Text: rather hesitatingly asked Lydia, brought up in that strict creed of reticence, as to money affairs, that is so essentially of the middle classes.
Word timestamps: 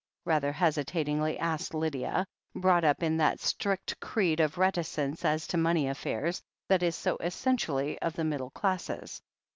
rather 0.25 0.51
hesitatingly 0.51 1.37
asked 1.37 1.75
Lydia, 1.75 2.25
brought 2.55 2.83
up 2.83 3.03
in 3.03 3.17
that 3.17 3.39
strict 3.39 3.99
creed 3.99 4.39
of 4.39 4.57
reticence, 4.57 5.23
as 5.23 5.45
to 5.45 5.57
money 5.59 5.87
affairs, 5.87 6.41
that 6.67 6.81
is 6.81 6.95
so 6.95 7.17
essentially 7.17 8.01
of 8.01 8.13
the 8.13 8.23
middle 8.23 8.49
classes. 8.49 9.21